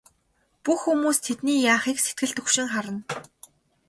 Бүх 0.63 0.79
хүмүүс 0.85 1.17
тэдний 1.25 1.59
яахыг 1.73 1.97
сэтгэл 2.01 2.31
түгшин 2.37 2.67
харна. 2.73 2.99